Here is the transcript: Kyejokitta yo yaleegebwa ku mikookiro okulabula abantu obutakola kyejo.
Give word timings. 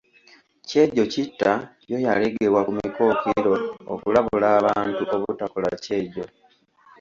Kyejokitta 0.67 1.51
yo 1.91 1.97
yaleegebwa 2.05 2.61
ku 2.65 2.71
mikookiro 2.77 3.53
okulabula 3.93 4.47
abantu 4.59 5.01
obutakola 5.15 5.69
kyejo. 5.83 6.25